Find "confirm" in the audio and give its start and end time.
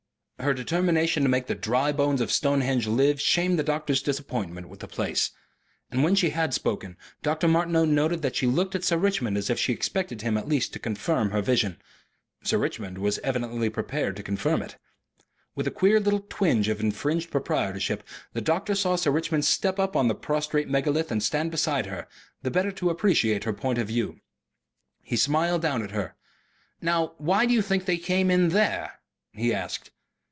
10.79-11.29, 14.23-14.63